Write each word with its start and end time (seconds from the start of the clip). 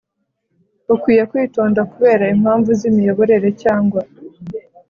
Ukwiye 0.93 1.23
kwitonda 1.31 1.81
kubera 1.91 2.23
impamvu 2.35 2.69
z 2.79 2.81
‘imiyoborere 2.89 3.49
cyangwa 3.61 4.01